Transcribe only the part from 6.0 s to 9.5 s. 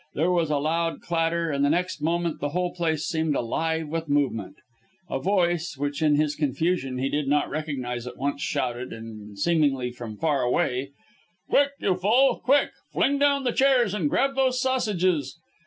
in his confusion he did not recognize at once shouted and